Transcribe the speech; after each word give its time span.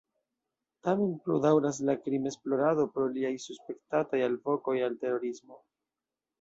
Tamen 0.87 1.11
plu 1.25 1.37
daŭras 1.43 1.81
la 1.89 1.95
krimesplorado 2.07 2.87
pro 2.97 3.07
liaj 3.19 3.33
suspektataj 3.45 4.25
“alvokoj 4.31 4.77
al 4.91 5.01
terorismo”. 5.07 5.65